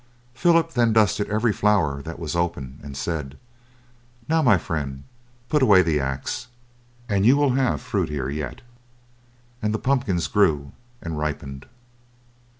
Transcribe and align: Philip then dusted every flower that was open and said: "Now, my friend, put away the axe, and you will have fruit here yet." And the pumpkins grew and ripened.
Philip 0.33 0.71
then 0.73 0.93
dusted 0.93 1.29
every 1.29 1.53
flower 1.53 2.01
that 2.01 2.17
was 2.17 2.35
open 2.35 2.79
and 2.81 2.97
said: 2.97 3.37
"Now, 4.27 4.41
my 4.41 4.57
friend, 4.57 5.03
put 5.47 5.61
away 5.61 5.83
the 5.83 5.99
axe, 5.99 6.47
and 7.07 7.23
you 7.23 7.37
will 7.37 7.51
have 7.51 7.81
fruit 7.81 8.09
here 8.09 8.27
yet." 8.27 8.61
And 9.61 9.75
the 9.75 9.77
pumpkins 9.77 10.25
grew 10.27 10.71
and 11.03 11.19
ripened. 11.19 11.67